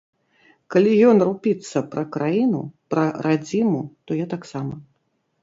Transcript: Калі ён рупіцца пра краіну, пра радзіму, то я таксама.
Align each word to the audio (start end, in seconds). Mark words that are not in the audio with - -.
Калі 0.75 0.93
ён 1.09 1.17
рупіцца 1.27 1.83
пра 1.91 2.03
краіну, 2.15 2.63
пра 2.95 3.05
радзіму, 3.27 3.85
то 4.07 4.11
я 4.23 4.27
таксама. 4.35 4.75